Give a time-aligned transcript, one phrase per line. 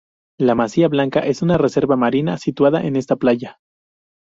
[0.39, 3.59] La Masía Blanca es una reserva marina situada en esta playa.